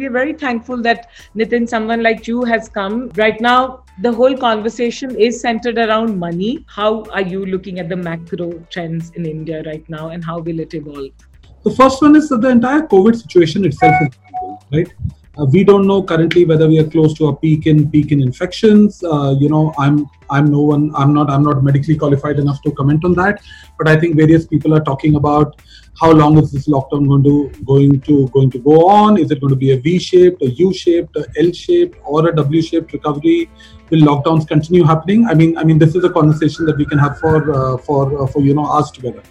[0.00, 3.10] we are very thankful that Nitin, someone like you, has come.
[3.16, 6.64] Right now, the whole conversation is centered around money.
[6.66, 10.58] How are you looking at the macro trends in India right now and how will
[10.58, 11.10] it evolve?
[11.64, 14.16] The first one is that the entire COVID situation itself is
[14.72, 14.92] right.
[15.38, 18.22] Uh, we don't know currently whether we are close to a peak in peak in
[18.22, 19.04] infections.
[19.04, 20.90] Uh, you know, I'm I'm no one.
[20.96, 23.40] I'm not I'm not medically qualified enough to comment on that.
[23.78, 25.60] But I think various people are talking about
[26.00, 29.18] how long is this lockdown going to going to going to go on?
[29.18, 33.50] Is it going to be a V-shaped, a U-shaped, a L-shaped, or a W-shaped recovery?
[33.90, 35.26] Will lockdowns continue happening?
[35.26, 38.22] I mean, I mean, this is a conversation that we can have for uh, for
[38.22, 39.22] uh, for you know us together.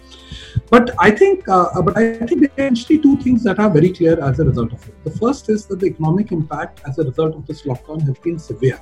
[0.68, 3.92] But I think, uh, but I think there are actually two things that are very
[3.92, 5.04] clear as a result of it.
[5.04, 8.38] The first is that the economic impact as a result of this lockdown has been
[8.38, 8.80] severe,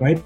[0.00, 0.22] right?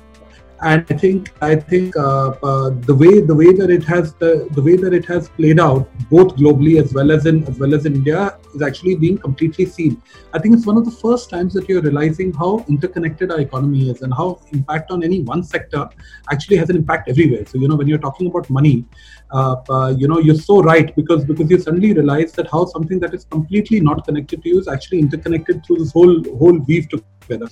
[0.63, 4.49] And I think I think uh, uh, the way the way that it has the,
[4.53, 7.75] the way that it has played out both globally as well as in as well
[7.75, 10.03] as in India is actually being completely seen.
[10.35, 13.89] I think it's one of the first times that you're realizing how interconnected our economy
[13.91, 15.89] is and how impact on any one sector
[16.31, 17.47] actually has an impact everywhere.
[17.47, 18.85] So you know when you're talking about money,
[19.31, 23.01] uh, uh you know you're so right because because you suddenly realize that how something
[23.01, 26.89] that is completely not connected to you is actually interconnected through this whole whole weave
[26.91, 27.49] together.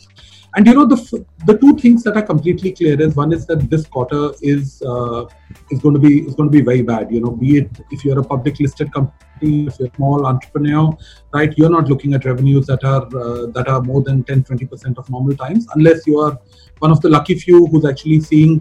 [0.59, 3.61] And you know the the two things that are completely clear is one is that
[3.71, 5.27] this quarter is uh,
[5.71, 7.13] is going to be is going to be very bad.
[7.13, 10.99] You know, be it if you're a public listed company, if you're a small entrepreneur,
[11.33, 11.57] right?
[11.57, 14.99] You're not looking at revenues that are uh, that are more than 10, 20 percent
[14.99, 16.37] of normal times, unless you are
[16.81, 18.61] one of the lucky few who's actually seeing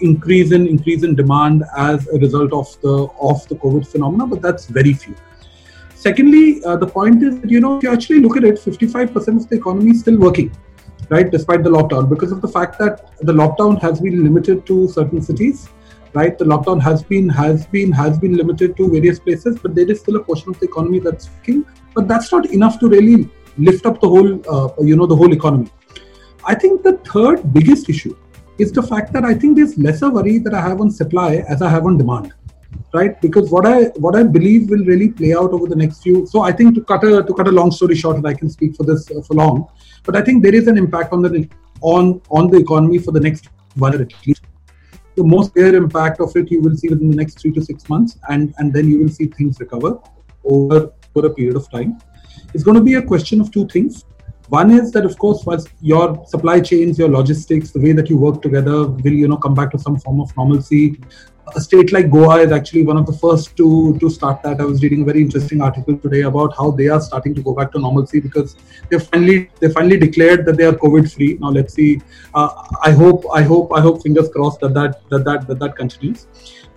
[0.00, 2.96] increase in increase in demand as a result of the
[3.32, 4.28] of the COVID phenomena.
[4.28, 5.16] But that's very few.
[5.96, 9.38] Secondly, uh, the point is, that you know, if you actually look at it, 55%
[9.38, 10.52] of the economy is still working
[11.12, 14.88] right, despite the lockdown, because of the fact that the lockdown has been limited to
[14.88, 15.68] certain cities,
[16.14, 16.38] right?
[16.38, 20.00] The lockdown has been has been has been limited to various places, but there is
[20.00, 21.64] still a portion of the economy that's working.
[21.94, 23.28] But that's not enough to really
[23.58, 25.70] lift up the whole, uh, you know, the whole economy.
[26.44, 28.16] I think the third biggest issue
[28.58, 31.62] is the fact that I think there's lesser worry that I have on supply as
[31.62, 32.32] I have on demand
[32.94, 36.26] right because what i what i believe will really play out over the next few
[36.26, 38.50] so i think to cut a to cut a long story short and i can
[38.50, 39.66] speak for this uh, for long
[40.04, 41.48] but i think there is an impact on the
[41.82, 44.44] on on the economy for the next one year at least.
[45.14, 47.88] The most clear impact of it you will see within the next three to six
[47.88, 49.98] months and and then you will see things recover
[50.44, 51.98] over for a period of time.
[52.54, 54.04] It's going to be a question of two things.
[54.48, 58.16] One is that of course once your supply chains your logistics the way that you
[58.16, 61.00] work together will you know come back to some form of normalcy
[61.54, 64.60] a state like Goa is actually one of the first to to start that.
[64.60, 67.54] I was reading a very interesting article today about how they are starting to go
[67.54, 68.56] back to normalcy because
[68.90, 71.38] they finally they finally declared that they are COVID free.
[71.40, 72.00] Now let's see.
[72.34, 72.48] Uh,
[72.82, 76.26] I hope I hope I hope fingers crossed that that that that that, that continues.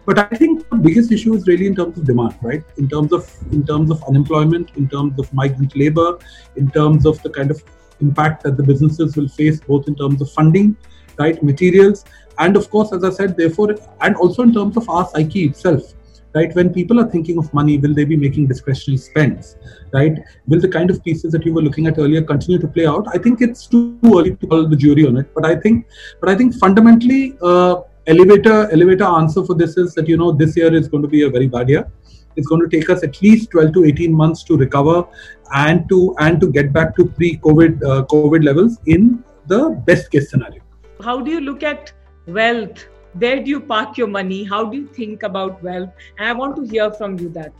[0.05, 2.63] But I think the biggest issue is really in terms of demand, right?
[2.77, 6.19] In terms of in terms of unemployment, in terms of migrant labor,
[6.55, 7.63] in terms of the kind of
[8.01, 10.77] impact that the businesses will face, both in terms of funding,
[11.17, 12.05] right, materials,
[12.39, 15.93] and of course as i said therefore and also in terms of our psyche itself
[16.35, 16.53] right?
[16.53, 19.55] When people are thinking of money will they be making discretionary spends
[19.93, 20.19] right?
[20.47, 23.07] Will the kind of pieces that you were looking at earlier continue to play out?
[23.13, 25.85] I think it's too early to call the jury on it but i think
[26.19, 27.75] but i think fundamentally uh,
[28.07, 31.23] elevator elevator answer for this is that you know this year is going to be
[31.23, 31.91] a very bad year.
[32.35, 35.05] It's going to take us at least 12 to 18 months to recover
[35.53, 40.11] and to and to get back to pre covid uh, covid levels in the best
[40.11, 40.61] case scenario.
[41.01, 41.93] How do you look at
[42.27, 42.87] wealth.
[43.13, 44.43] Where do you park your money?
[44.43, 45.89] How do you think about wealth?
[46.17, 47.53] And i want to hear from you that.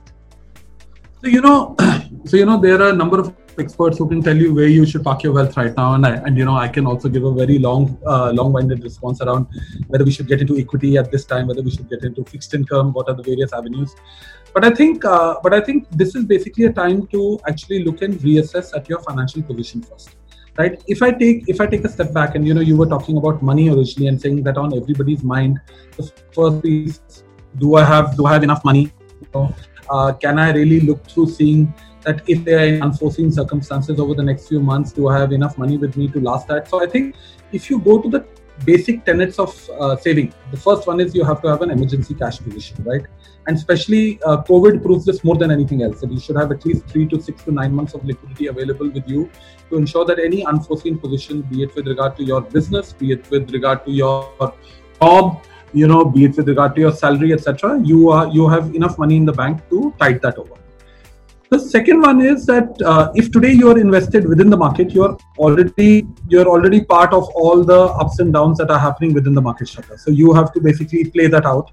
[1.22, 1.76] So you know
[2.26, 4.86] so you know there are a number of experts who can tell you where you
[4.86, 5.94] should park your wealth right now.
[5.94, 8.84] And I, and you know i can also give a very long uh, long winded
[8.84, 9.48] response around
[9.88, 12.54] whether we should get into equity at this time whether we should get into fixed
[12.54, 13.96] income what are the various avenues.
[14.54, 18.02] But i think uh, but i think this is basically a time to actually look
[18.02, 20.16] and reassess at your financial position first
[20.58, 20.82] right?
[20.88, 23.18] If i take if i take a step back and you know you were talking
[23.18, 25.60] about money originally and saying that on everybody's mind
[25.98, 27.24] the first piece
[27.58, 28.92] do i have do i have enough money?
[29.90, 34.24] Uh, can i really look through seeing that if there are unforeseen circumstances over the
[34.24, 36.68] next few months do i have enough money with me to last that?
[36.68, 37.16] So i think
[37.52, 38.26] if you go to the
[38.64, 40.34] basic tenets of uh, saving.
[40.52, 43.06] The first one is you have to have an emergency cash position, right?
[43.48, 46.66] And especially uh, COVID proves this more than anything else that you should have at
[46.66, 49.30] least three to six to nine months of liquidity available with you
[49.70, 53.30] to ensure that any unforeseen position, be it with regard to your business, be it
[53.30, 54.54] with regard to your
[55.02, 55.44] job,
[55.74, 58.98] you know, be it with regard to your salary, etc., you are you have enough
[58.98, 60.65] money in the bank to tide that over.
[61.52, 65.16] The second one is that uh, if today you are invested within the market, you're
[65.38, 69.42] already you're already part of all the ups and downs that are happening within the
[69.42, 69.98] market structure.
[69.98, 71.70] So you have to basically play that out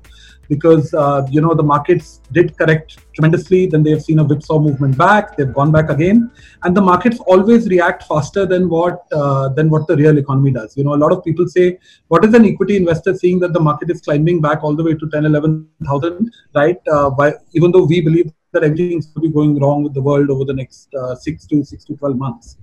[0.51, 3.65] because uh, you know the markets did correct tremendously.
[3.65, 5.39] Then they have seen a whipsaw movement back.
[5.39, 6.31] They've gone back again,
[6.65, 10.77] and the markets always react faster than what uh, than what the real economy does.
[10.77, 11.79] You know, a lot of people say,
[12.09, 14.95] "What is an equity investor seeing that the market is climbing back all the way
[14.95, 19.35] to 10, 11,000, right?" Uh, by even though we believe that everything's going to be
[19.35, 22.57] going wrong with the world over the next uh, six to six to 12 months,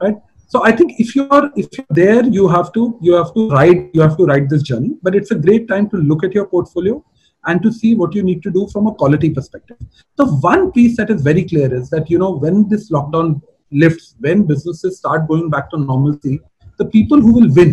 [0.00, 0.16] right?
[0.54, 3.80] so i think if you're if you're there you have to you have to ride
[3.96, 6.46] you have to ride this journey but it's a great time to look at your
[6.46, 7.02] portfolio
[7.46, 9.78] and to see what you need to do from a quality perspective
[10.22, 13.40] the one piece that is very clear is that you know when this lockdown
[13.84, 16.38] lifts when businesses start going back to normalcy
[16.78, 17.72] the people who will win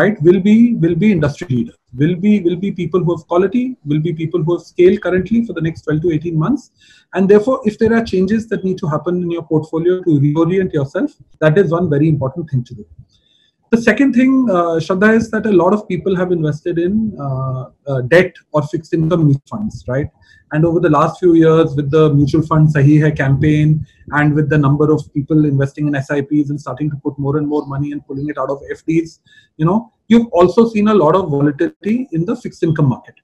[0.00, 3.76] right will be will be industry leaders will be will be people who have quality
[3.84, 6.70] will be people who have scale currently for the next 12 to 18 months.
[7.14, 10.72] And therefore if there are changes that need to happen in your portfolio to reorient
[10.72, 12.86] yourself that is one very important thing to do.
[13.70, 18.00] The second thing uh, is that a lot of people have invested in uh, uh,
[18.02, 20.08] debt or fixed income funds right
[20.52, 24.48] and over the last few years, with the mutual fund Sahi Hai campaign and with
[24.48, 27.92] the number of people investing in SIPs and starting to put more and more money
[27.92, 29.18] and pulling it out of FDs,
[29.56, 33.16] you know, you've also seen a lot of volatility in the fixed income market.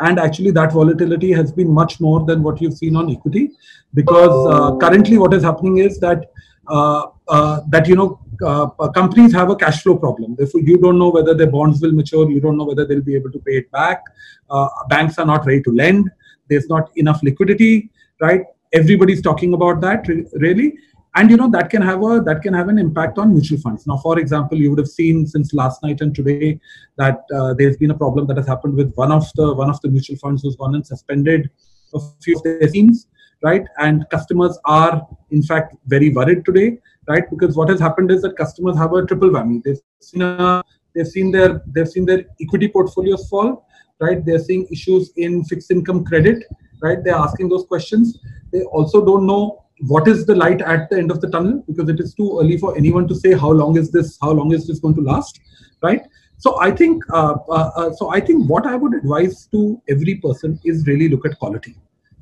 [0.00, 3.50] And actually, that volatility has been much more than what you've seen on equity,
[3.92, 6.30] because uh, currently what is happening is that
[6.66, 10.34] uh, uh, that you know uh, companies have a cash flow problem.
[10.36, 12.28] Therefore, you don't know whether their bonds will mature.
[12.28, 14.02] You don't know whether they'll be able to pay it back.
[14.50, 16.10] Uh, banks are not ready to lend
[16.48, 18.42] there's not enough liquidity right?
[18.72, 20.74] Everybody's talking about that really.
[21.16, 23.86] And you know that can have a that can have an impact on mutual funds.
[23.86, 26.60] Now for example you would have seen since last night and today
[26.96, 29.80] that uh, there's been a problem that has happened with one of the one of
[29.80, 31.50] the mutual funds who's gone and suspended
[31.94, 33.06] a few of their schemes
[33.42, 33.64] right?
[33.78, 37.24] And customers are in fact very worried today right?
[37.30, 39.62] Because what has happened is that customers have a triple whammy.
[39.62, 40.64] They've seen a,
[40.94, 43.66] they've seen their they've seen their equity portfolios fall
[44.00, 44.24] right?
[44.24, 46.44] They're seeing issues in fixed income credit,
[46.80, 47.02] right?
[47.02, 48.18] They're asking those questions.
[48.52, 51.88] They also don't know what is the light at the end of the tunnel because
[51.88, 54.66] it is too early for anyone to say how long is this, how long is
[54.66, 55.40] this going to last,
[55.82, 56.02] right?
[56.38, 60.16] So I think, uh, uh, uh, so I think what I would advise to every
[60.16, 61.76] person is really look at quality.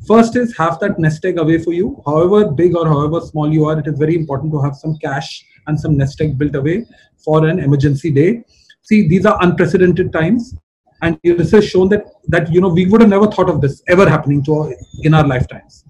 [0.07, 2.03] First is have that nest egg away for you.
[2.05, 5.45] However big or however small you are, it is very important to have some cash
[5.67, 6.87] and some nest egg built away
[7.25, 8.45] for an emergency day.
[8.83, 10.55] See, these are unprecedented times
[11.03, 13.83] and this has shown that that you know we would have never thought of this
[13.89, 15.85] ever happening to our, in our lifetimes.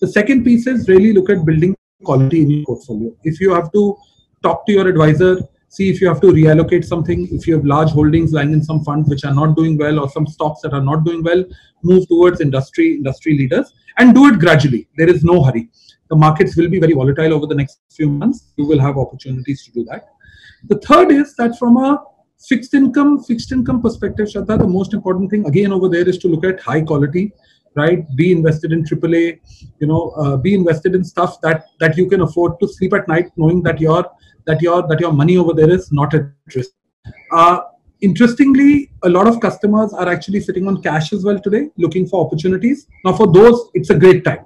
[0.00, 3.12] The second piece is really look at building quality in your portfolio.
[3.24, 3.96] If you have to
[4.42, 5.38] talk to your advisor
[5.70, 8.82] see if you have to reallocate something if you have large holdings lying in some
[8.84, 11.44] funds which are not doing well or some stocks that are not doing well
[11.82, 14.88] move towards industry industry leaders and do it gradually.
[14.96, 15.68] There is no hurry.
[16.08, 18.52] The markets will be very volatile over the next few months.
[18.56, 20.08] You will have opportunities to do that.
[20.68, 22.02] The third is that from a
[22.38, 26.28] fixed income fixed income perspective Shraddha, the most important thing again over there is to
[26.28, 27.32] look at high quality
[27.74, 28.04] right?
[28.16, 29.40] Be invested in aaa
[29.80, 33.08] you know uh, be invested in stuff that that you can afford to sleep at
[33.08, 34.04] night knowing that your
[34.46, 36.24] that your that your money over there is not at
[36.54, 36.70] risk.
[37.32, 37.58] Uh,
[38.08, 42.24] interestingly a lot of customers are actually sitting on cash as well today looking for
[42.26, 42.86] opportunities.
[43.04, 44.44] Now for those it's a great time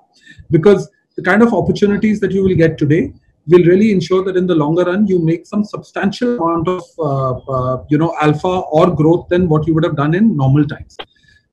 [0.51, 3.03] because the kind of opportunities that you will get today
[3.47, 7.33] will really ensure that in the longer run you make some substantial amount of uh,
[7.55, 10.97] uh, you know alpha or growth than what you would have done in normal times.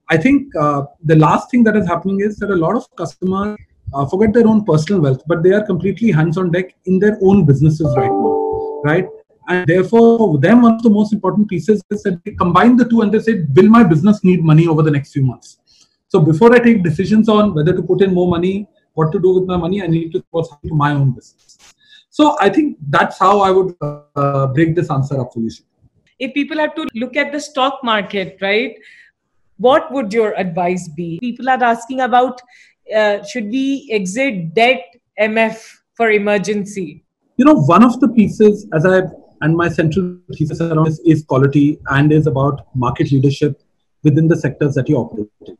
[0.10, 3.58] I think uh, the last thing that is happening is that a lot of customers
[3.94, 7.18] uh, forget their own personal wealth but they are completely hands on deck in their
[7.22, 9.08] own businesses right now right?
[9.48, 12.86] And therefore for them one of the most important pieces is that they combine the
[12.86, 15.58] two and they say will my business need money over the next few months?
[16.08, 19.34] So before i take decisions on whether to put in more money what to do
[19.40, 21.76] with my money i need to focus on my own business
[22.20, 25.52] so I think that's how I would uh, break this answer up for you.
[26.20, 28.76] If people have to look at the stock market, right?
[29.58, 31.18] What would your advice be?
[31.22, 32.42] People are asking about
[32.94, 34.84] uh, should we exit debt
[35.20, 37.06] MF for emergency?
[37.38, 39.04] You know, one of the pieces, as I
[39.42, 43.62] and my central thesis around this is quality and is about market leadership
[44.04, 45.58] within the sectors that you operate in.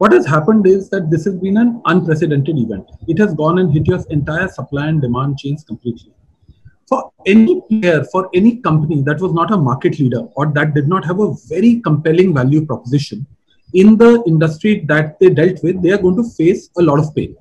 [0.00, 2.86] What has happened is that this has been an unprecedented event.
[3.06, 6.10] It has gone and hit your entire supply and demand chains completely.
[6.88, 10.88] For any player, for any company that was not a market leader or that did
[10.88, 13.26] not have a very compelling value proposition
[13.74, 17.14] in the industry that they dealt with, they are going to face a lot of
[17.14, 17.36] pain,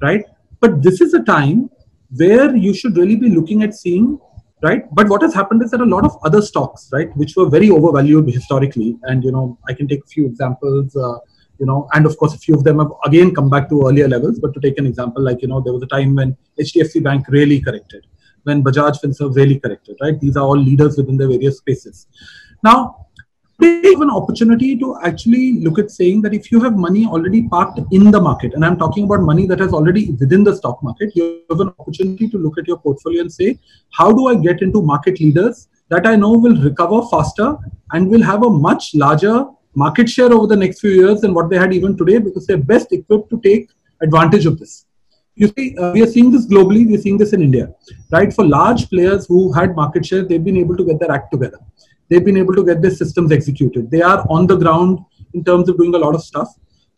[0.00, 0.24] right?
[0.60, 1.70] But this is a time
[2.16, 4.20] where you should really be looking at seeing
[4.62, 7.50] right but what has happened is that a lot of other stocks right which were
[7.50, 11.18] very overvalued historically and you know i can take a few examples uh,
[11.58, 14.08] you know and of course a few of them have again come back to earlier
[14.08, 17.02] levels but to take an example like you know there was a time when hdfc
[17.02, 18.06] bank really corrected
[18.44, 20.20] when bajaj finserv really corrected right?
[20.20, 22.06] These are all leaders within their various spaces.
[22.62, 23.06] Now
[23.60, 27.42] they have an opportunity to actually look at saying that if you have money already
[27.48, 30.82] parked in the market, and I'm talking about money that has already within the stock
[30.82, 33.58] market, you have an opportunity to look at your portfolio and say,
[33.92, 37.56] how do I get into market leaders that I know will recover faster
[37.92, 41.50] and will have a much larger market share over the next few years than what
[41.50, 43.70] they had even today because they're best equipped to take
[44.02, 44.86] advantage of this.
[45.36, 47.74] You see, uh, we are seeing this globally, we are seeing this in India,
[48.12, 48.32] right?
[48.32, 51.58] For large players who had market share, they've been able to get their act together
[52.08, 53.90] they've been able to get their systems executed.
[53.90, 55.00] They are on the ground
[55.32, 56.48] in terms of doing a lot of stuff.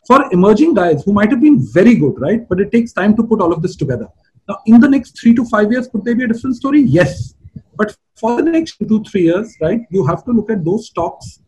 [0.06, 2.48] For emerging guys who might have been very good, right?
[2.48, 4.08] But it takes time to put all of this together.
[4.48, 6.80] Now, in the next three to five years, could there be a different story?
[6.82, 7.34] Yes.
[7.76, 11.40] But for the next two, three years, right, you have to look at those stocks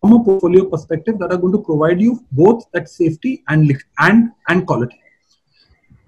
[0.00, 4.30] from a portfolio perspective that are going to provide you both that safety and and
[4.48, 5.00] and quality.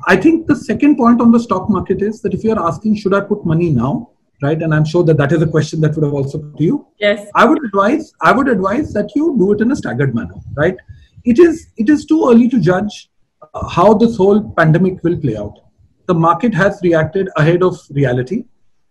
[0.07, 2.97] I think the second point on the stock market is that if you are asking,
[2.97, 4.11] should I put money now?
[4.43, 6.65] right and i'm sure that that is a question that would have also come to
[6.65, 10.15] you yes i would advise i would advise that you do it in a staggered
[10.15, 10.77] manner right
[11.25, 13.11] it is it is too early to judge
[13.43, 15.59] uh, how this whole pandemic will play out
[16.07, 18.45] the market has reacted ahead of reality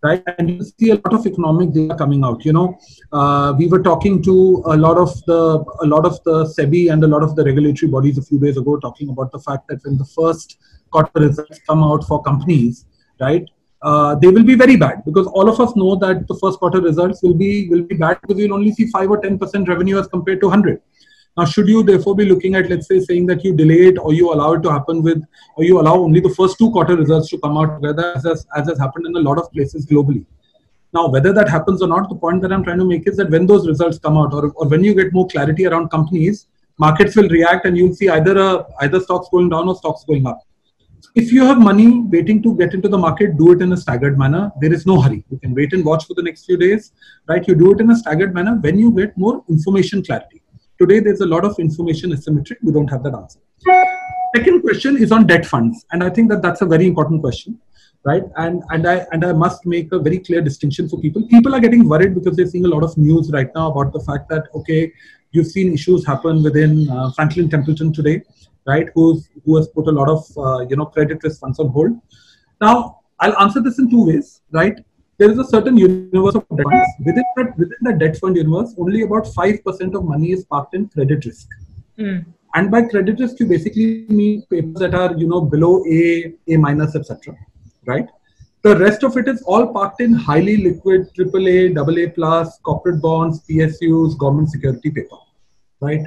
[0.04, 2.78] right and you see a lot of economic data coming out you know
[3.12, 5.40] uh, we were talking to a lot of the
[5.82, 8.58] a lot of the sebi and a lot of the regulatory bodies a few days
[8.58, 10.58] ago talking about the fact that when the first
[10.92, 12.86] quarter results come out for companies
[13.20, 13.50] right
[13.82, 16.82] uh, they will be very bad because all of us know that the first quarter
[16.82, 20.00] results will be will be bad because you'll only see five or ten percent revenue
[20.00, 20.82] as compared to hundred.
[21.38, 24.14] Now, should you therefore be looking at, let's say, saying that you delay it or
[24.14, 25.22] you allow it to happen with,
[25.58, 28.48] or you allow only the first two quarter results to come out together, as has,
[28.56, 30.26] as has happened in a lot of places globally?
[30.94, 33.30] Now, whether that happens or not, the point that I'm trying to make is that
[33.30, 37.18] when those results come out, or, or when you get more clarity around companies, markets
[37.18, 40.40] will react, and you'll see either a, either stocks going down or stocks going up
[41.16, 44.18] if you have money waiting to get into the market, do it in a staggered
[44.18, 44.52] manner.
[44.60, 45.24] There is no hurry.
[45.30, 46.92] You can wait and watch for the next few days,
[47.28, 47.48] right?
[47.48, 50.42] You do it in a staggered manner when you get more information clarity.
[50.80, 52.58] Today, there's a lot of information asymmetric.
[52.62, 53.40] We don't have that answer.
[54.36, 57.60] Second question is on debt funds, and I think that that's a very important question,
[58.04, 58.24] right?
[58.36, 61.26] And and I and I must make a very clear distinction for people.
[61.28, 64.02] People are getting worried because they're seeing a lot of news right now about the
[64.02, 64.92] fact that okay,
[65.32, 68.22] you've seen issues happen within uh, Franklin Templeton today
[68.66, 68.88] right?
[68.96, 72.00] Who's who has put a lot of uh, you know credit risk funds on hold.
[72.62, 74.80] Now, I'll answer this in two ways, right?
[75.18, 76.90] There is a certain universe of debt funds.
[77.06, 80.74] Within that, within the debt fund universe, only about five percent of money is parked
[80.76, 81.48] in credit risk.
[81.98, 82.26] Mm.
[82.54, 86.58] And by credit risk, you basically mean papers that are you know below A, A
[86.58, 87.36] minus, etc.
[87.86, 88.08] Right?
[88.64, 93.42] The rest of it is all parked in highly liquid AAA, AA plus, corporate bonds,
[93.48, 95.18] PSUs, government security paper.
[95.80, 96.06] Right?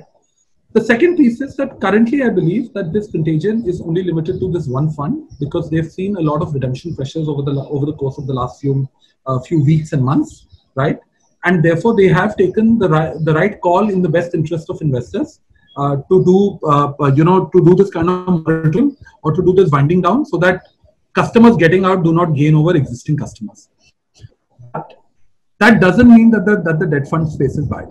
[0.79, 4.49] The second piece is that currently I believe that this contagion is only limited to
[4.53, 7.95] this one fund because they've seen a lot of redemption pressures over the over the
[7.95, 8.89] course of the last few
[9.27, 11.01] uh, few weeks and months, right?
[11.45, 14.81] And therefore they have taken the right the right call in the best interest of
[14.81, 15.41] investors
[15.77, 19.43] uh, to do uh, uh you know to do this kind of monitoring or to
[19.43, 20.63] do this winding down so that
[21.13, 23.69] customers getting out do not gain over existing customers.
[24.73, 24.95] But
[25.59, 27.89] that doesn't mean that the that the debt fund space is bad,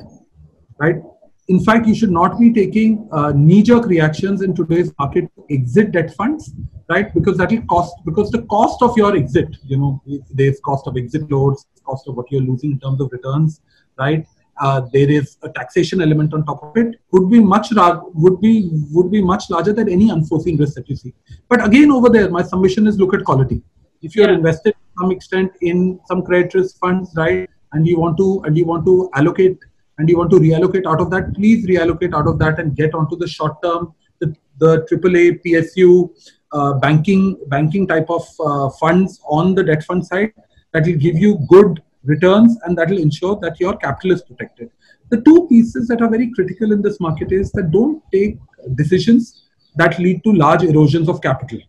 [0.80, 1.04] right?
[1.48, 5.92] In fact, you should not be taking uh, knee-jerk reactions in today's market to exit
[5.94, 6.52] debt funds,
[6.90, 7.14] right?
[7.14, 10.98] Because that will cost, because the cost of your exit, you know, there's cost of
[10.98, 13.62] exit loads, cost of what you're losing in terms of returns,
[13.98, 14.28] right?
[14.60, 17.68] Uh, there is a taxation element on top of it would be much
[18.16, 21.14] would be would be much larger than any unforeseen risk that you see.
[21.48, 23.62] But again, over there, my submission is look at quality.
[24.02, 24.36] If you're yeah.
[24.36, 28.58] invested to some extent in some credit risk funds, right, and you want to and
[28.58, 29.60] you want to allocate
[29.98, 32.94] and you want to reallocate out of that, please reallocate out of that and get
[32.94, 36.10] onto the short term, the, the AAA, PSU,
[36.52, 40.34] uh, banking, banking type of uh, funds on the debt fund side
[40.74, 44.70] that will give you good returns and that will ensure that your capital is protected.
[45.10, 48.38] The two pieces that are very critical in this market is that don't take
[48.76, 51.60] decisions that lead to large erosions of capital.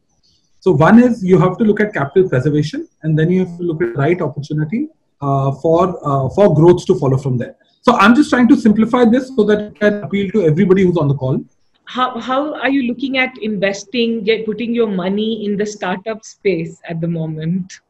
[0.61, 3.62] So one is you have to look at capital preservation, and then you have to
[3.62, 4.88] look at right opportunity
[5.20, 7.56] uh, for uh, for growth to follow from there.
[7.82, 10.97] So I'm just trying to simplify this so that it can appeal to everybody who's
[10.97, 11.42] on the call.
[11.85, 16.80] How, how are you looking at investing, get, putting your money in the startup space
[16.88, 17.80] at the moment?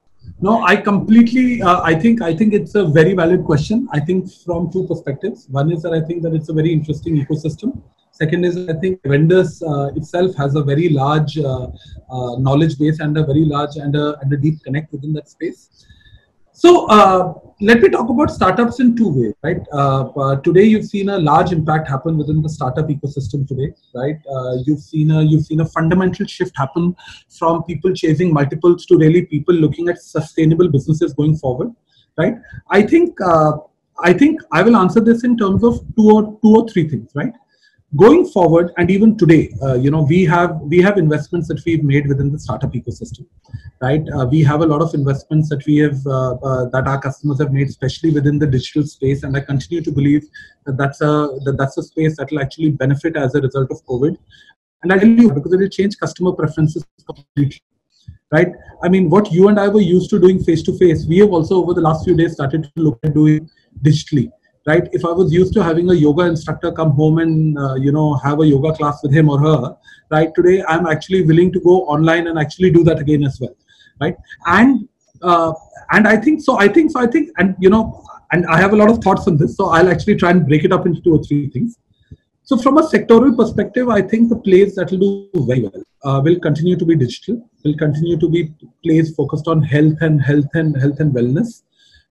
[0.41, 1.63] No, I completely.
[1.63, 2.23] Uh, I think.
[2.23, 3.89] I think it's a very valid question.
[3.93, 5.49] I think from two perspectives.
[5.49, 7.81] One is that I think that it's a very interesting ecosystem.
[8.13, 11.69] Second is I think Avendus uh, itself has a very large uh,
[12.11, 15.29] uh knowledge base and a very large and a, and a deep connect within that
[15.29, 15.87] space.
[16.63, 19.61] So uh, let me talk about startups in two ways, right?
[19.73, 24.17] Uh, uh, today, you've seen a large impact happen within the startup ecosystem today, right?
[24.29, 26.97] Uh, you've seen a you've seen a fundamental shift happen
[27.29, 31.71] from people chasing multiples to really people looking at sustainable businesses going forward,
[32.17, 32.35] right?
[32.71, 33.53] I think uh,
[34.03, 37.09] I think I will answer this in terms of two or two or three things,
[37.15, 37.35] right?
[37.97, 41.83] Going forward, and even today, uh, you know, we have we have investments that we've
[41.83, 43.25] made within the startup ecosystem,
[43.81, 44.03] right?
[44.15, 47.39] Uh, we have a lot of investments that we have uh, uh that our customers
[47.41, 50.27] have made, especially within the digital space, and I continue to believe
[50.67, 53.83] that that's a that that's a space that will actually benefit as a result of
[53.87, 54.19] COVID.
[54.83, 57.63] And I tell you because it will change customer preferences completely
[58.31, 58.49] right?
[58.83, 61.31] I mean, what you and I were used to doing face to face, we have
[61.31, 63.49] also over the last few days started to look at doing
[63.83, 64.31] digitally,
[64.69, 64.89] right?
[64.93, 68.07] If I was used to having a yoga instructor come home and uh, you know
[68.27, 69.77] have a yoga class with him or her,
[70.11, 70.35] right?
[70.35, 73.57] Today I'm actually willing to go online and actually do that again as well,
[74.01, 74.17] right?
[74.47, 74.89] And
[75.23, 75.53] uh,
[75.91, 76.59] and I think so.
[76.59, 77.01] I think so.
[77.01, 79.71] I think and you know, and I have a lot of thoughts on this, so
[79.71, 81.79] I'll actually try and break it up into two or three things.
[82.51, 86.21] So from a sectoral perspective, I think the plays that will do very well uh,
[86.25, 90.55] will continue to be digital, will continue to be plays focused on health and health
[90.55, 91.63] and health and wellness,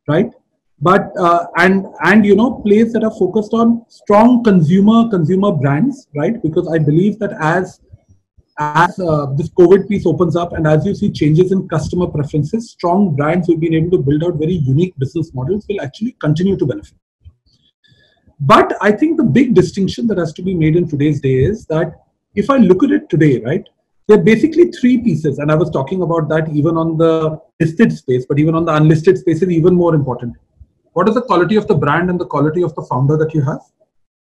[0.07, 0.31] right?
[0.79, 6.07] But uh, and and you know plays that are focused on strong consumer consumer brands,
[6.15, 6.41] right?
[6.41, 7.81] Because I believe that as
[8.59, 12.71] as uh, this COVID piece opens up and as you see changes in customer preferences,
[12.71, 16.57] strong brands who've been able to build out very unique business models will actually continue
[16.57, 16.97] to benefit.
[18.39, 21.65] But I think the big distinction that has to be made in today's day is
[21.67, 21.93] that
[22.35, 23.67] if I look at it today, right,
[24.07, 25.39] there are basically three pieces.
[25.39, 28.75] And I was talking about that even on the listed space, but even on the
[28.75, 30.35] unlisted space is even more important.
[30.97, 33.43] What is the quality of the brand and the quality of the founder that you
[33.43, 33.59] have?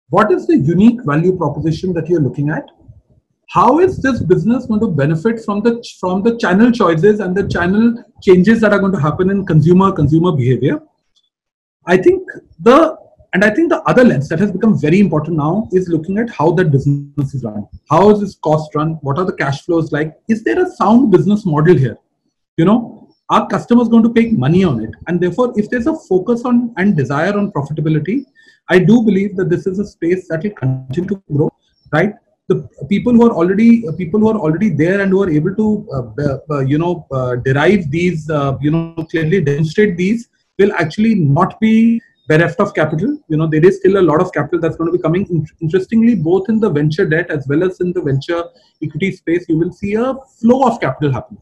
[0.10, 2.66] What is the unique value proposition that you're looking at?
[3.50, 7.48] How is this business going to benefit from the from the channel choices and the
[7.48, 10.82] channel changes that are going to happen in consumer consumer behavior?
[11.86, 12.28] I think
[12.60, 12.98] the
[13.34, 16.30] and I think the other lens that has become very important now is looking at
[16.30, 17.66] how that business is run.
[17.90, 19.00] How is this cost run?
[19.04, 20.16] What are the cash flows like?
[20.28, 21.98] Is there a sound business model here?
[22.58, 22.97] You know,
[23.30, 24.92] are customers going to pay money on it?
[25.08, 28.26] And therefore, if there's a focus on and desire on profitability,
[28.70, 31.52] I do believe that this is a space that will continue to grow,
[31.92, 32.14] right?
[32.48, 35.88] The people who are already people who are already there and who are able to,
[35.94, 41.16] uh, uh, you know, uh, derive these, uh, you know, clearly demonstrate these will actually
[41.16, 43.18] not be bereft of capital.
[43.28, 45.48] You know, there is still a lot of capital that's going to be coming.
[45.62, 48.44] Interestingly, both in the venture debt as well as in the venture
[48.82, 51.38] equity space, you will see a flow of capital happen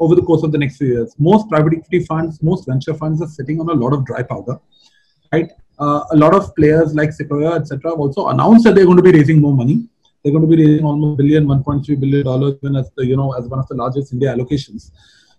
[0.00, 1.14] over the course of the next few years.
[1.18, 4.58] Most private equity funds, most venture funds are sitting on a lot of dry powder,
[5.32, 5.50] right?
[5.78, 9.02] Uh, a lot of players like Sequoia, etc., have also announced that they're going to
[9.02, 9.88] be raising more money.
[10.22, 13.32] They're going to be raising almost billion, 1.3 billion dollars, even as the you know
[13.32, 14.90] as one of the largest India allocations.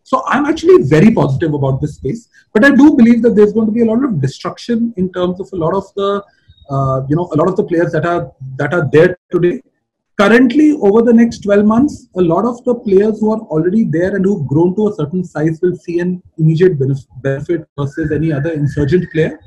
[0.03, 3.67] So I'm actually very positive about this space, but I do believe that there's going
[3.67, 6.23] to be a lot of destruction in terms of a lot of the,
[6.69, 9.61] uh, you know, a lot of the players that are that are there today.
[10.19, 14.17] Currently, over the next 12 months, a lot of the players who are already there
[14.17, 18.51] and who've grown to a certain size will see an immediate benefit versus any other
[18.51, 19.39] insurgent player,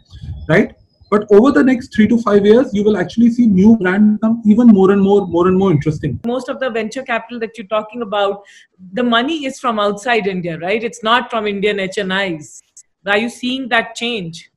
[0.48, 0.74] right?
[1.11, 4.40] But over the next three to five years, you will actually see new brands become
[4.46, 6.18] even more and more, more and more interesting.
[6.24, 8.42] Most of the venture capital that you're talking about,
[8.94, 10.82] the money is from outside India, right?
[10.82, 12.62] It's not from Indian HNIs.
[13.06, 14.50] Are you seeing that change?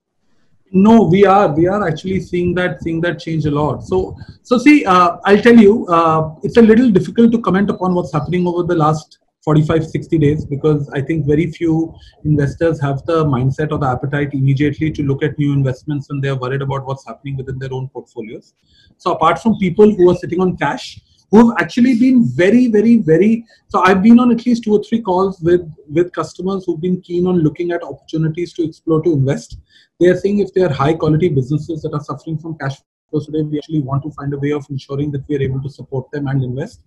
[0.75, 3.83] No we are we are actually seeing that seeing that change a lot.
[3.83, 7.95] So so see uh, i'll tell you uh, it's a little difficult to comment upon
[7.95, 13.05] what's happening over the last 45 60 days because i think very few investors have
[13.05, 16.85] the mindset or the appetite immediately to look at new investments when they're worried about
[16.85, 18.53] what's happening within their own portfolios.
[18.97, 20.99] So apart from people who are sitting on cash
[21.31, 24.83] who have actually been very very very so i've been on at least two or
[24.83, 29.13] three calls with with customers who've been keen on looking at opportunities to explore to
[29.13, 29.57] invest
[29.99, 32.77] they are saying if they are high quality businesses that are suffering from cash
[33.11, 35.61] so today we actually want to find a way of ensuring that we are able
[35.61, 36.81] to support them and invest.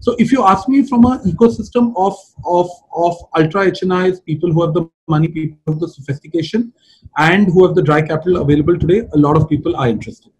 [0.00, 4.62] So if you ask me from an ecosystem of of of ultra HNIs, people who
[4.62, 6.72] have the money, people have the sophistication,
[7.18, 10.32] and who have the dry capital available today, a lot of people are interested.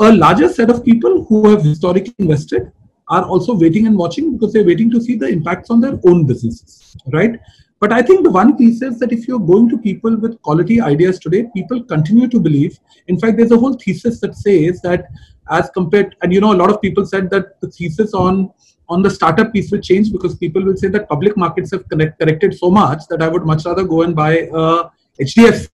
[0.00, 2.70] A larger set of people who have historically invested
[3.08, 6.24] are also waiting and watching because they're waiting to see the impacts on their own
[6.24, 7.38] businesses, right?
[7.80, 10.80] But I think the one piece is that if you're going to people with quality
[10.80, 12.78] ideas today, people continue to believe.
[13.06, 15.06] In fact, there's a whole thesis that says that
[15.50, 18.50] as compared, and you know, a lot of people said that the thesis on
[18.88, 22.18] on the startup piece will change because people will say that public markets have connect,
[22.18, 25.68] corrected so much that I would much rather go and buy a HDFC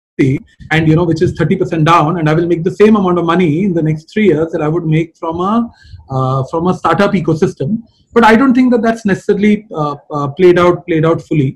[0.72, 3.26] and you know which is 30% down and I will make the same amount of
[3.26, 5.54] money in the next three years that I would make from a
[6.10, 7.82] uh, from a startup ecosystem.
[8.14, 11.52] But I don't think that that's necessarily uh, uh, played out played out fully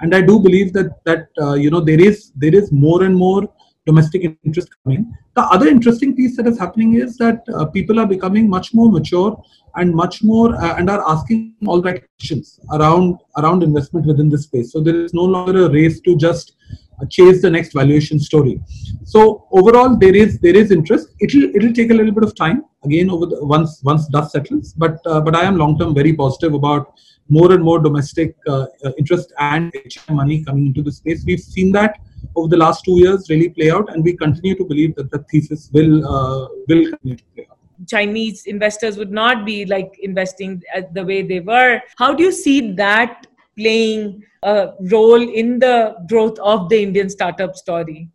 [0.00, 3.16] and i do believe that that uh, you know there is there is more and
[3.16, 3.42] more
[3.86, 5.04] domestic interest coming
[5.34, 8.90] the other interesting piece that is happening is that uh, people are becoming much more
[8.90, 9.32] mature
[9.78, 14.44] and much more uh, and are asking all the questions around around investment within this
[14.44, 16.56] space so there is no longer a race to just
[17.00, 18.60] uh, chase the next valuation story.
[19.04, 21.08] So overall, there is there is interest.
[21.20, 24.72] It'll it'll take a little bit of time again over the, once once dust settles.
[24.72, 26.92] But uh, but I am long term very positive about
[27.28, 29.72] more and more domestic uh, uh interest and
[30.10, 31.24] money coming into the space.
[31.24, 31.98] We've seen that
[32.34, 35.24] over the last two years really play out, and we continue to believe that the
[35.30, 37.57] thesis will uh, will continue to play out.
[37.86, 40.62] Chinese investors would not be like investing
[40.92, 41.80] the way they were.
[41.96, 47.56] How do you see that playing a role in the growth of the Indian startup
[47.56, 48.08] story?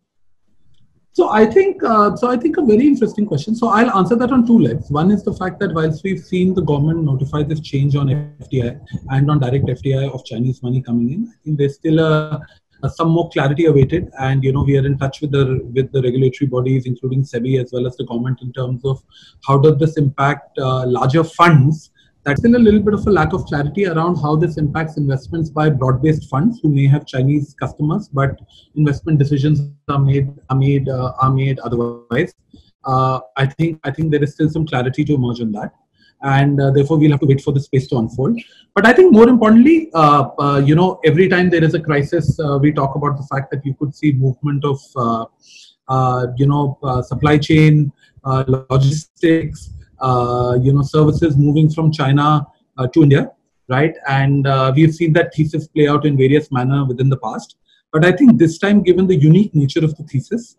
[1.12, 2.28] So I think uh, so.
[2.28, 3.54] I think a very interesting question.
[3.54, 4.90] So I'll answer that on two legs.
[4.90, 8.80] One is the fact that whilst we've seen the government notify this change on FDI
[9.10, 12.44] and on direct FDI of Chinese money coming in, I think there's still a
[12.88, 14.10] some more clarity awaited.
[14.18, 17.62] And you know we are in touch with the with the regulatory bodies including sebi
[17.62, 19.02] as well as the government in terms of
[19.46, 21.90] how does this impact uh, larger funds.
[22.24, 25.50] That's still a little bit of a lack of clarity around how this impacts investments
[25.50, 28.40] by broad-based funds who may have Chinese customers, but
[28.76, 32.34] investment decisions are made are made uh, are made otherwise.
[32.86, 35.74] Uh, I think I think there is still some clarity to emerge on that
[36.24, 38.40] and uh, therefore we'll have to wait for the space to unfold.
[38.74, 42.38] But I think more importantly, uh, uh, you know, every time there is a crisis,
[42.40, 45.26] uh, we talk about the fact that you could see movement of, uh,
[45.88, 47.92] uh, you know, supply chain,
[48.24, 49.70] logistics,
[50.02, 52.46] you know, services moving from China
[52.92, 53.30] to India,
[53.68, 53.94] right?
[54.08, 57.56] And we've seen that thesis play out in various manner within the past.
[57.92, 60.56] But I think this time, given the unique nature of the thesis,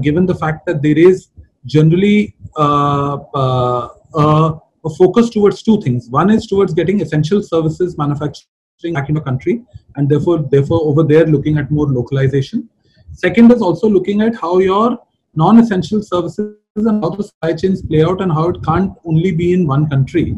[0.00, 1.28] given the fact that there is
[1.66, 3.18] generally uh,
[4.84, 6.08] a focus towards two things.
[6.10, 9.62] One is towards getting essential services manufacturing back in the country,
[9.96, 12.68] and therefore, therefore, over there, looking at more localization.
[13.12, 14.98] Second is also looking at how your
[15.34, 19.52] non-essential services and how the supply chains play out and how it can't only be
[19.52, 20.34] in one country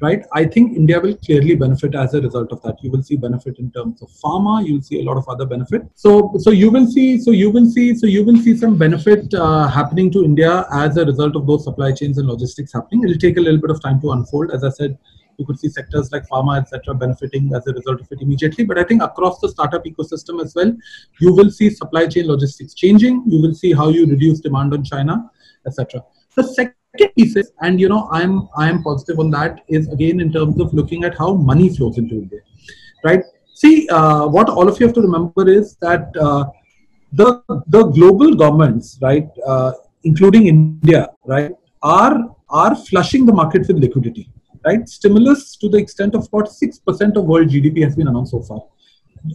[0.00, 0.24] right?
[0.32, 2.82] I think india will clearly benefit as a result of that.
[2.82, 4.66] You will see benefit in terms of pharma.
[4.66, 5.82] You'll see a lot of other benefit.
[5.94, 9.32] So so you will see so you will see so you will see some benefit
[9.34, 13.04] uh, happening to india as a result of those supply chains and logistics happening.
[13.04, 14.50] It'll take a little bit of time to unfold.
[14.50, 14.98] As i said
[15.38, 18.64] you could see sectors like pharma etc benefiting as a result of it immediately.
[18.64, 20.74] But i think across the startup ecosystem as well
[21.20, 23.22] you will see supply chain logistics changing.
[23.26, 25.30] You will see how you reduce demand on china
[25.66, 26.02] etc
[26.36, 26.79] the second
[27.62, 29.60] and you know, I'm I'm positive on that.
[29.68, 32.40] Is again in terms of looking at how money flows into India,
[33.04, 33.22] right?
[33.54, 36.46] See, uh, what all of you have to remember is that uh,
[37.12, 39.72] the the global governments, right, uh,
[40.04, 44.28] including India, right, are are flushing the market with liquidity,
[44.64, 44.88] right?
[44.88, 48.42] Stimulus to the extent of about six percent of world GDP has been announced so
[48.42, 48.62] far,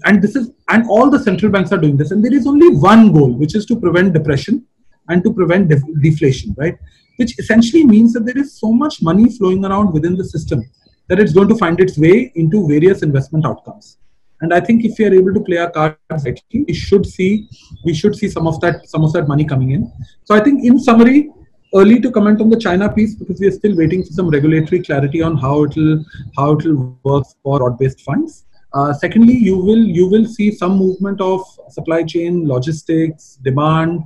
[0.03, 2.75] and this is and all the central banks are doing this, and there is only
[2.75, 4.65] one goal, which is to prevent depression
[5.07, 6.77] and to prevent def- deflation, right?
[7.17, 10.63] Which essentially means that there is so much money flowing around within the system
[11.07, 13.97] that it's going to find its way into various investment outcomes.
[14.41, 17.47] And I think if we are able to play our cards rightly, we should see
[17.85, 19.91] we should see some of that some of that money coming in.
[20.25, 21.29] So I think in summary,
[21.73, 24.81] early to comment on the China piece because we are still waiting for some regulatory
[24.81, 26.03] clarity on how it'll
[26.37, 28.45] how it'll work for broad-based funds.
[28.73, 34.03] Uh, secondly, you will you will see some movement of supply chain, logistics, demand,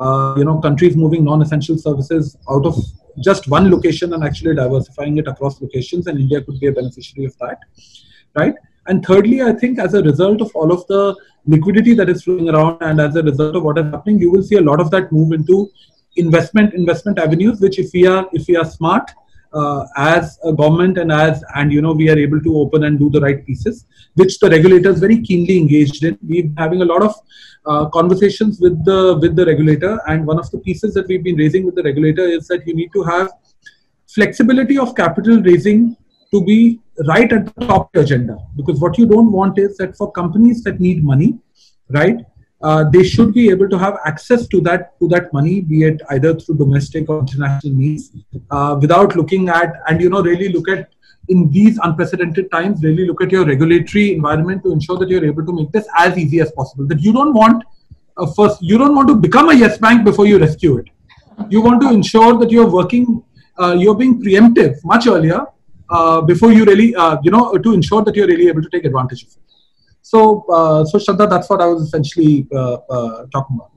[0.00, 2.76] uh, you know countries moving non-essential services out of
[3.20, 7.26] just one location and actually diversifying it across locations and india could be a beneficiary
[7.26, 7.58] of that
[8.34, 8.54] right?
[8.86, 11.14] And thirdly i think as a result of all of the
[11.46, 14.42] liquidity that is flowing around and as a result of what is happening you will
[14.42, 15.70] see a lot of that move into
[16.16, 19.10] investment investment avenues which if we are if we are smart
[19.60, 22.98] uh, as a government and as and you know we are able to open and
[22.98, 23.84] do the right pieces
[24.20, 26.18] which the regulators very keenly engaged in.
[26.22, 27.14] We're having a lot of
[27.66, 31.36] uh, conversations with the with the regulator and one of the pieces that we've been
[31.36, 33.30] raising with the regulator is that you need to have
[34.06, 35.96] flexibility of capital raising
[36.32, 38.36] to be right at the top of the agenda.
[38.56, 41.38] Because what you don't want is that for companies that need money
[41.90, 42.18] right
[42.60, 46.00] uh, they should be able to have access to that to that money, be it
[46.10, 48.10] either through domestic or international means,
[48.50, 50.90] uh, without looking at and you know really look at
[51.28, 55.44] in these unprecedented times, really look at your regulatory environment to ensure that you're able
[55.44, 56.86] to make this as easy as possible.
[56.86, 57.62] That you don't want
[58.16, 60.86] uh, first you don't want to become a yes bank before you rescue it.
[61.48, 63.22] You want to ensure that you're working,
[63.60, 65.46] uh, you're being preemptive much earlier
[65.90, 66.88] uh, before you really
[67.22, 69.47] you know to ensure that you're really able to take advantage of it.
[70.02, 73.72] So, uh, so Shraddha, that's what I was essentially uh, uh, talking about.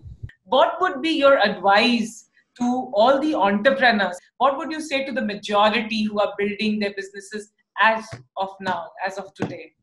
[0.46, 2.30] What would be your advice
[2.60, 4.18] to all the entrepreneurs?
[4.38, 8.06] What would you say to the majority who are building their businesses as
[8.38, 9.74] of now, as of today?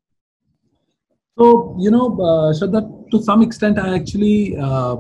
[1.39, 4.97] So, you know, uh, Shraddha, to some extent, I actually uh,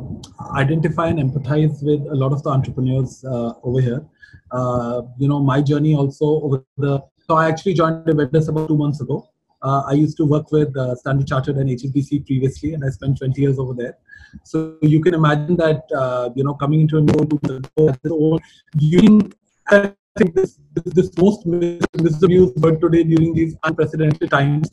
[0.55, 4.07] identify and empathize with a lot of the entrepreneurs uh, over here.
[4.53, 8.68] Uh, you know, my journey also over the, so I actually joined the Avendus about
[8.68, 9.29] two months ago
[9.62, 13.18] uh, I used to work with uh, Standard Chartered and HSBC previously, and I spent
[13.18, 13.97] 20 years over there.
[14.44, 18.38] So you can imagine that uh, you know coming into a new
[18.77, 19.33] during
[19.71, 24.71] I think this this, this most misused word today during these unprecedented times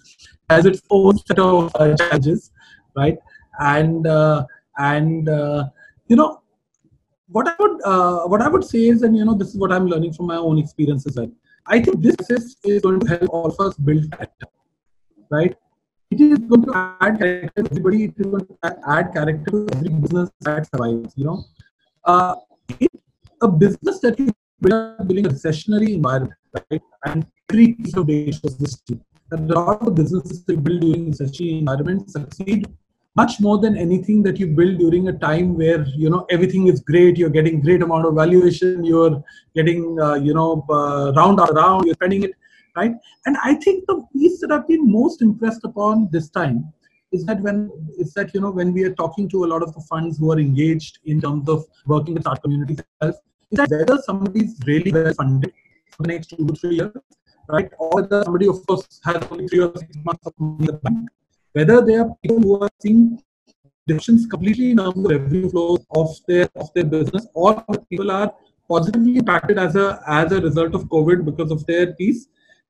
[0.50, 2.52] has its own set of uh, challenges,
[2.96, 3.18] right?
[3.60, 4.46] And uh,
[4.78, 5.70] and uh,
[6.08, 6.42] you know
[7.28, 9.88] what I would what I would say is, and you know, this is what I'm
[9.88, 11.32] learning from my own experience as well.
[11.68, 14.48] I think this is, is going to help all of us build character,
[15.30, 15.56] right?
[16.12, 18.04] It is going to add character to everybody.
[18.06, 18.58] It is going to
[18.88, 21.14] add character to every business that survives.
[21.16, 21.44] You know,
[22.04, 22.36] uh,
[23.42, 26.34] a business that you build during a recessionary environment,
[26.72, 26.82] right?
[27.06, 28.82] And every piece of data shows this.
[29.32, 32.68] A lot of businesses that build during recessionary environments succeed
[33.16, 36.82] much more than anything that you build during a time where you know everything is
[36.82, 39.24] great you're getting great amount of valuation you're
[39.56, 42.34] getting uh, you know uh, round around you're spending it
[42.76, 42.94] right?
[43.26, 46.72] And i think the piece that i've been most impressed upon this time
[47.12, 49.74] is that when is that you know when we are talking to a lot of
[49.74, 53.16] the funds who are engaged in terms of working with our community is
[53.52, 55.54] that whether somebody is really well funded
[55.92, 56.92] for the next two to three years
[57.48, 57.70] right?
[57.78, 60.74] Or whether somebody of course has only three or six months of money in the
[60.74, 61.10] bank.
[61.54, 63.22] Whether they are people who are seeing
[63.88, 68.34] decisions completely in terms of revenue flows of their of their business, or people are
[68.68, 72.28] positively impacted as a as a result of COVID because of their piece,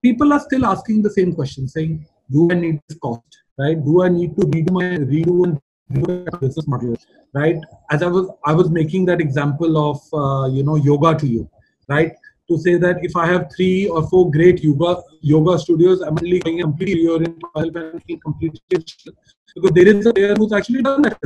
[0.07, 1.93] people are still asking the same question, saying,
[2.35, 3.41] "Do I need this cost?
[3.63, 3.77] Right?
[3.89, 5.59] Do I need to redo my redo and
[5.99, 6.95] redo business model?
[7.41, 7.57] Right?
[7.91, 11.49] As I was I was making that example of uh, you know yoga to you,
[11.95, 12.15] right?
[12.49, 16.39] to say that if I have three or four great yoga yoga studios, I'm only
[16.39, 21.17] going completely reorient myself and completely because there is a player who's actually done that,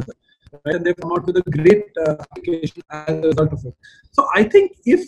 [0.65, 0.75] right?
[0.75, 3.75] And they've come out with a great uh, application as a result of it.
[4.11, 5.01] So I think if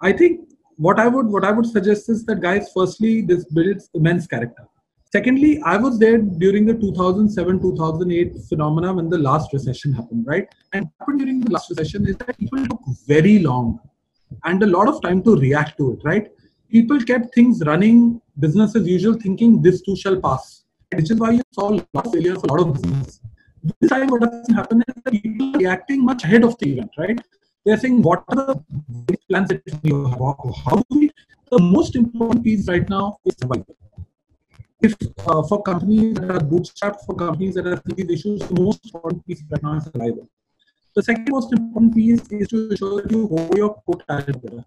[0.00, 3.88] I think what I would what I would suggest is that guys, firstly, this builds
[3.94, 4.64] immense character.
[5.12, 10.46] Secondly, I was there during the 2007-2008 phenomena when the last recession happened, right?
[10.72, 13.78] And happened during the last recession is that people took very long
[14.44, 16.28] and a lot of time to react to it, right?
[16.70, 20.64] People kept things running, business as usual, thinking this too shall pass.
[20.92, 23.20] Which is why you saw a lot of failures for a lot of business.
[23.80, 26.90] This time, what has happened is that people are reacting much ahead of the event,
[26.98, 27.18] right?
[27.66, 30.20] They're saying, what are the plans that we have?
[30.64, 31.10] How do we?
[31.50, 33.76] The most important piece right now is survival.
[34.80, 34.94] If
[35.26, 39.26] uh, for companies that are bootstrapped, for companies that are these issues, the most important
[39.26, 40.28] piece right now is survival.
[40.94, 44.64] The second most important piece is to ensure that you hold your core talent together.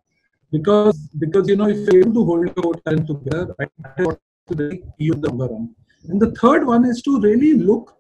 [0.52, 3.72] Because because you know if you're able to hold your core talent together, right,
[4.98, 5.74] you the longer run.
[6.10, 7.96] And the third one is to really look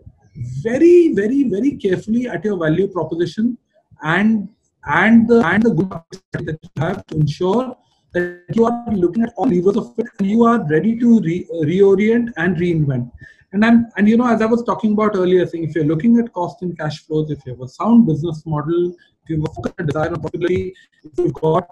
[0.62, 3.58] very, very, very carefully at your value proposition
[4.02, 4.50] and
[4.90, 7.76] and the and the good that you have to ensure
[8.14, 11.48] that you are looking at all levers of it and you are ready to re,
[11.64, 13.12] reorient and reinvent.
[13.52, 16.20] And I'm, and you know, as I was talking about earlier, saying if you're looking
[16.20, 19.74] at cost and cash flows, if you have a sound business model, if you have
[19.78, 20.74] a desire on profitability,
[21.04, 21.70] if you've got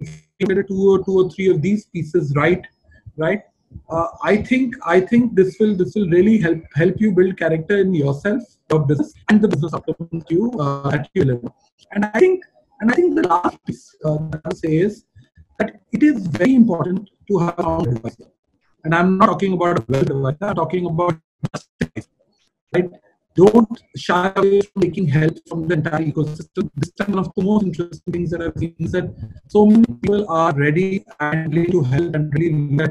[0.00, 2.66] you two or two or three of these pieces right,
[3.16, 3.42] right,
[3.90, 7.78] uh, I think I think this will this will really help help you build character
[7.78, 11.54] in yourself, your business, and the business supplement you uh, at your level.
[11.92, 12.44] And I think
[12.84, 15.04] and I think the last piece uh, that I say is
[15.58, 18.26] that it is very important to have a advisor.
[18.84, 21.18] And I'm not talking about a wealth advisor, I'm talking about
[22.74, 22.90] right?
[23.36, 26.70] Don't shy away from taking help from the entire ecosystem.
[26.76, 29.08] This time, one of the most interesting things that I've seen is that
[29.48, 32.86] so many people are ready and ready to help and really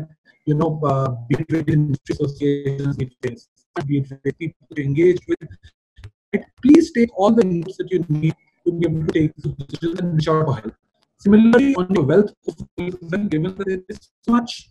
[0.47, 4.01] you know, uh, be it industry associations, be it, be
[4.39, 6.43] people to engage with.
[6.63, 10.15] Please take all the notes that you need to be able to take decisions and
[10.15, 10.73] reach out for help.
[11.17, 12.34] Similarly, on your wealth,
[12.78, 14.69] given that there is so much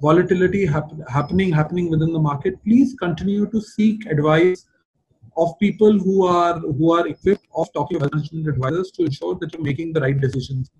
[0.00, 4.66] volatility hap- happening happening within the market please continue to seek advice
[5.36, 9.52] of people who are who are equipped of talking wealth management advisors to ensure that
[9.52, 10.70] you're making the right decisions.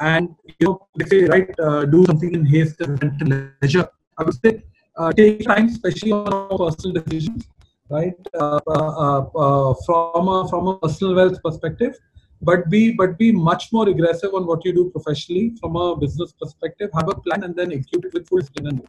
[0.00, 3.88] And you know they say right uh, do something in haste and leisure.
[4.18, 4.62] I would say
[4.96, 7.46] uh, take time especially on personal decisions
[7.88, 8.14] right?
[8.34, 11.98] Uh, uh, uh, uh, from a from a personal wealth perspective
[12.42, 16.32] but be but be much more aggressive on what you do professionally from a business
[16.32, 16.90] perspective.
[16.94, 18.82] Have a plan and then execute it with full discipline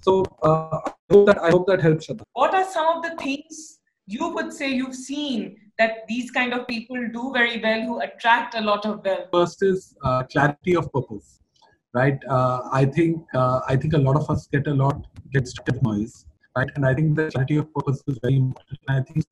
[0.00, 2.24] so uh, I, hope that, I hope that helps Shraddha.
[2.34, 6.66] what are some of the things you would say you've seen that these kind of
[6.66, 9.28] people do very well who attract a lot of wealth?
[9.32, 11.40] First is uh, clarity of purpose
[11.94, 12.18] right?
[12.28, 15.82] Uh, i think uh, i think a lot of us get a lot get stuck
[15.82, 16.70] noise right?
[16.76, 18.78] And I think the clarity of purpose is very important.
[18.88, 19.24] And I think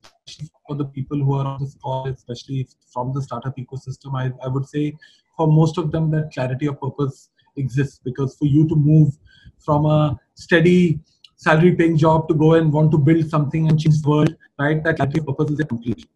[0.67, 4.49] for the people who are on this call, especially from the startup ecosystem, I, I
[4.49, 4.97] would say
[5.37, 9.17] for most of them that clarity of purpose exists because for you to move
[9.59, 11.01] from a steady
[11.37, 14.83] salary paying job to go and want to build something and change the world, right?
[14.85, 16.07] That clarity of purpose is complete.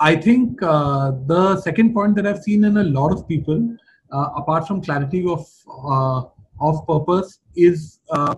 [0.00, 3.76] I think uh, the second point that I've seen in a lot of people,
[4.12, 6.22] uh, apart from clarity of uh,
[6.60, 8.34] of purpose, is, uh,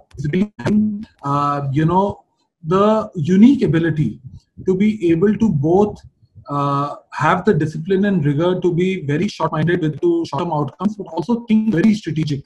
[1.24, 2.24] uh, you know
[2.64, 4.20] the unique ability
[4.66, 5.98] to be able to both
[6.48, 11.06] uh, have the discipline and rigor to be very short-minded with to short-term outcomes, but
[11.09, 12.40] also think very strategic.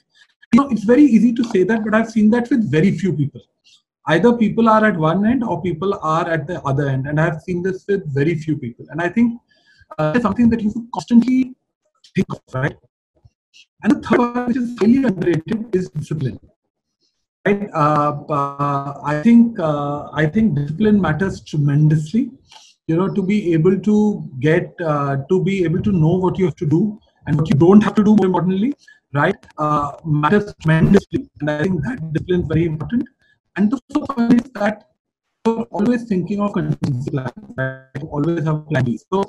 [0.53, 3.13] You know, it's very easy to say that, but I've seen that with very few
[3.13, 3.41] people.
[4.07, 7.41] Either people are at one end or people are at the other end, and I've
[7.41, 8.85] seen this with very few people.
[8.91, 9.41] And I think
[9.99, 11.55] uh, it's something that you should constantly
[12.15, 12.77] think of, right?
[13.83, 16.38] And the third one, which is highly underrated, is discipline.
[17.47, 17.69] Right?
[17.75, 22.31] Uh, uh, I think uh, I think discipline matters tremendously
[22.87, 23.97] you know to be able to
[24.40, 27.57] get uh, to be able to know what you have to do and what you
[27.57, 28.75] don't have to do more importantly
[29.12, 33.09] right uh, matters tremendously and i think that discipline is very important
[33.57, 34.90] and the fourth one is that
[35.57, 38.03] you're always thinking of contingency plans right?
[38.11, 38.99] always have plan B.
[38.99, 39.25] so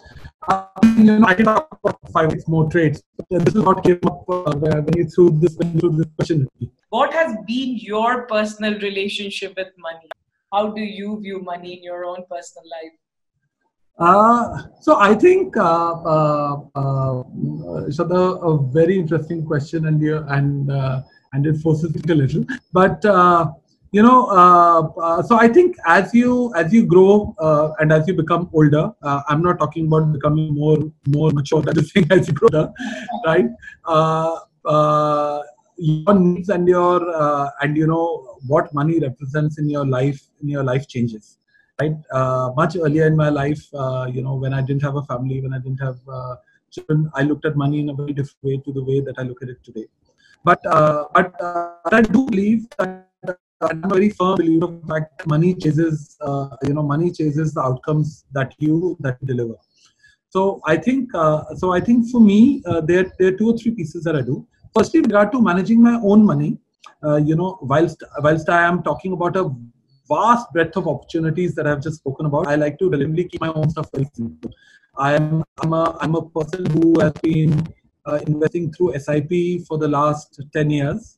[0.48, 4.00] uh, you know i can talk about five six more but this is what came
[4.06, 4.56] up uh,
[4.88, 6.48] when you threw this when you threw this question
[6.96, 10.10] what has been your personal relationship with money?
[10.54, 12.96] How do you view money in your own personal life?
[13.98, 17.24] Uh, so I think uh, uh, uh,
[17.90, 21.02] the a very interesting question and you and uh,
[21.34, 23.52] and it forces it a little, but uh,
[23.96, 27.12] you know uh, so I think as you as you grow
[27.80, 28.86] and as you become older,
[29.30, 30.80] I'm not talking about becoming more
[31.18, 31.62] more mature.
[31.62, 32.66] That is thing as you grow older,
[33.26, 33.50] right?
[35.78, 37.00] your needs and your
[37.62, 38.06] and you know
[38.54, 41.38] what money represents in your life in your life changes
[41.82, 41.96] right?
[42.12, 45.42] Uh, much earlier in my life, uh, you know, when I didn't have a family,
[45.42, 46.36] when I didn't have uh,
[46.72, 49.24] children, I looked at money in a very different way to the way that I
[49.24, 49.88] look at it today.
[50.44, 53.08] But uh, but uh, I do believe that
[53.62, 57.54] I'm a very firm believer of fact that money chases, uh, you know, money chases
[57.54, 59.56] the outcomes that you that you deliver.
[60.30, 61.72] So I think so.
[61.72, 64.46] I think for me, there there are two or three pieces that I do.
[64.78, 66.58] Firstly, with regard to managing my own money,
[67.24, 69.50] you know, whilst whilst I am talking about a
[70.08, 72.48] vast breadth of opportunities that I've just spoken about.
[72.48, 74.52] I like to deliberately keep my own stuff very simple.
[74.98, 77.68] I'm I'm a I'm a person who has been
[78.06, 81.18] uh, investing through SIP for the last ten years.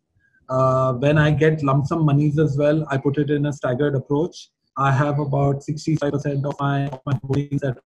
[0.49, 3.95] Uh, when I get lump sum monies as well, I put it in a staggered
[3.95, 4.49] approach.
[4.77, 7.77] I have about 65% of my of my holdings at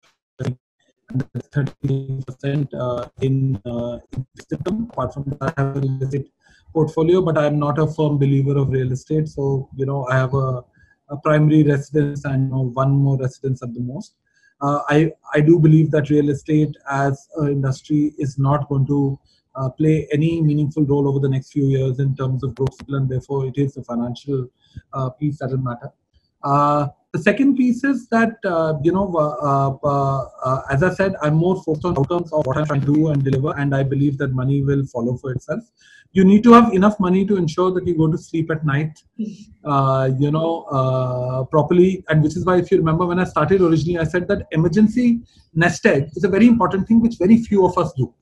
[1.13, 4.00] 30% uh, in, uh,
[4.38, 4.88] system.
[4.91, 6.32] Apart from that, I have real estate
[6.74, 9.28] portfolio, but I'm not a firm believer of real estate.
[9.30, 10.63] So you know, I have a
[11.12, 14.15] a primary residence and you know, one more residence at the most.
[14.62, 19.19] Uh, I, I do believe that real estate as an industry is not going to
[19.55, 23.09] uh, play any meaningful role over the next few years in terms of growth, and
[23.09, 24.47] therefore it is the financial
[24.93, 25.91] uh, piece that will matter.
[26.43, 31.61] Uh, the second piece is that uh, you know, uh, as I said, I'm more
[31.61, 34.33] focused on outcomes of what I'm trying to do and deliver, and I believe that
[34.33, 35.61] money will follow for itself.
[36.13, 39.01] You need to have enough money to ensure that you go to sleep at night
[39.63, 42.03] uh, you know uh, properly.
[42.09, 45.21] And which is why if you remember when i started originally i said that emergency
[45.53, 48.13] nest egg is a very important thing which very few of us do.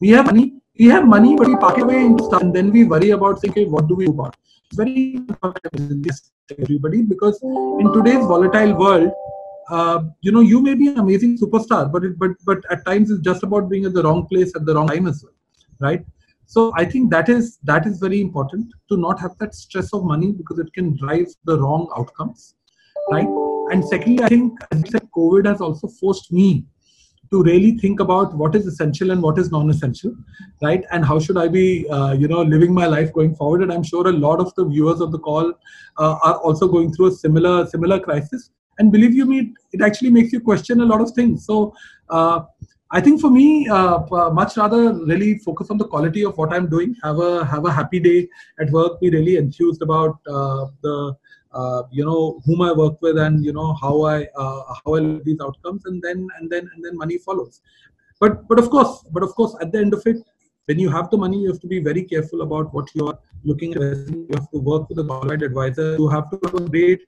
[0.00, 2.84] We have money we have money but we park away into stuff and then we
[2.84, 6.10] worry about thinking what do we do about it's very important
[6.64, 7.38] everybody because
[7.80, 9.12] in today's volatile world
[9.70, 13.10] uh, you know you may be an amazing superstar but it, but but at times
[13.10, 15.34] it's just about being at the wrong place at the wrong time as well
[15.80, 16.04] right
[16.46, 20.04] so I think that is that is very important to not have that stress of
[20.04, 22.54] money because it can drive the wrong outcomes,
[23.10, 23.26] right?
[23.72, 26.64] And secondly, I think as said, COVID has also forced me
[27.30, 30.14] to really think about what is essential and what is non-essential,
[30.62, 30.84] right?
[30.92, 33.62] And how should I be, uh, you know, living my life going forward?
[33.62, 35.52] And I'm sure a lot of the viewers of the call
[35.98, 38.50] uh, are also going through a similar similar crisis.
[38.78, 41.46] And believe you me, it actually makes you question a lot of things.
[41.46, 41.74] So.
[42.08, 42.42] Uh,
[42.92, 46.52] I think for me, uh, uh, much rather really focus on the quality of what
[46.52, 46.94] I'm doing.
[47.02, 48.28] Have a have a happy day
[48.60, 49.00] at work.
[49.00, 51.16] Be really enthused about uh, the
[51.60, 55.00] uh, you know whom I work with and you know how I uh, how I
[55.08, 57.60] live these outcomes, and then and then and then money follows.
[58.20, 60.18] But but of course, but of course, at the end of it,
[60.66, 63.18] when you have the money, you have to be very careful about what you are
[63.44, 64.08] looking at.
[64.08, 65.90] You have to work with a qualified advisor.
[65.96, 67.02] You have to great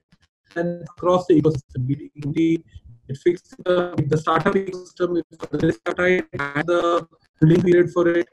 [0.55, 2.63] and across the ecosystem,
[3.09, 5.21] it fixes the, the startup ecosystem,
[5.51, 7.07] the risk appetite, and the
[7.39, 8.27] building period for it.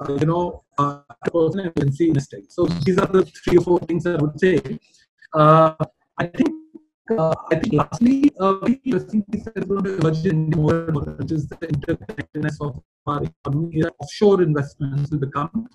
[0.00, 1.00] Uh, you know, uh,
[1.32, 2.44] person agency investing.
[2.48, 4.60] So these are the three or four things I would say.
[5.34, 5.74] Uh,
[6.18, 6.54] I think.
[7.10, 11.04] Uh, I think lastly, a very interesting is going to emerge in more and more,
[11.16, 13.82] which is the interconnectedness of our economy.
[13.98, 15.70] Offshore investments will become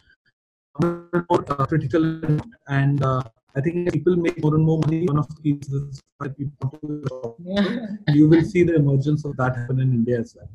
[0.79, 2.21] more uh, critical,
[2.67, 3.23] and uh,
[3.55, 5.07] I think people make more and more money.
[5.07, 8.13] One of the is why people want to Yeah.
[8.13, 10.49] you will see the emergence of that happen in India as well.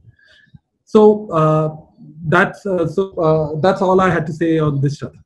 [0.84, 1.76] So uh,
[2.26, 5.00] that's uh, so uh, that's all I had to say on this.
[5.00, 5.22] Shraddha.